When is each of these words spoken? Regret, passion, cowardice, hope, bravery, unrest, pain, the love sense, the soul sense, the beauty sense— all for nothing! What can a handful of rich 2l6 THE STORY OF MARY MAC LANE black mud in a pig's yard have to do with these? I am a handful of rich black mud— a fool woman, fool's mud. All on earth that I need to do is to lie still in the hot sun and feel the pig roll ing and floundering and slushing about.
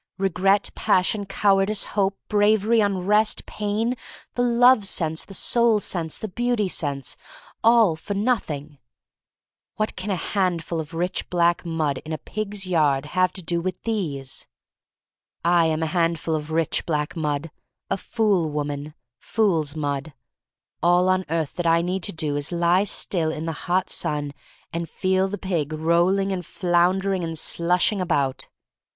Regret, 0.17 0.71
passion, 0.73 1.27
cowardice, 1.27 1.85
hope, 1.93 2.17
bravery, 2.27 2.79
unrest, 2.79 3.45
pain, 3.45 3.93
the 4.33 4.41
love 4.41 4.87
sense, 4.87 5.23
the 5.23 5.35
soul 5.35 5.79
sense, 5.79 6.17
the 6.17 6.27
beauty 6.27 6.67
sense— 6.67 7.15
all 7.63 7.95
for 7.95 8.15
nothing! 8.15 8.79
What 9.75 9.95
can 9.95 10.09
a 10.09 10.15
handful 10.15 10.79
of 10.79 10.95
rich 10.95 11.29
2l6 11.29 11.29
THE 11.29 11.29
STORY 11.29 11.29
OF 11.29 11.35
MARY 11.37 11.49
MAC 11.49 11.65
LANE 11.65 11.75
black 11.75 11.77
mud 11.93 11.97
in 12.03 12.13
a 12.13 12.17
pig's 12.17 12.65
yard 12.65 13.05
have 13.05 13.31
to 13.33 13.43
do 13.43 13.61
with 13.61 13.83
these? 13.83 14.47
I 15.45 15.65
am 15.67 15.83
a 15.83 15.93
handful 15.93 16.33
of 16.33 16.49
rich 16.49 16.83
black 16.87 17.15
mud— 17.15 17.51
a 17.91 17.97
fool 17.97 18.49
woman, 18.49 18.95
fool's 19.19 19.75
mud. 19.75 20.13
All 20.81 21.09
on 21.09 21.25
earth 21.29 21.53
that 21.57 21.67
I 21.67 21.83
need 21.83 22.01
to 22.05 22.11
do 22.11 22.35
is 22.37 22.49
to 22.49 22.55
lie 22.55 22.85
still 22.85 23.31
in 23.31 23.45
the 23.45 23.51
hot 23.51 23.91
sun 23.91 24.33
and 24.73 24.89
feel 24.89 25.27
the 25.27 25.37
pig 25.37 25.71
roll 25.71 26.17
ing 26.17 26.31
and 26.31 26.43
floundering 26.43 27.23
and 27.23 27.37
slushing 27.37 28.01
about. 28.01 28.47